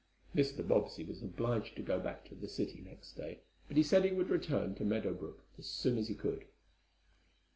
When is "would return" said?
4.11-4.73